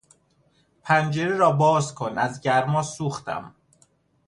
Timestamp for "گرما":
2.41-2.83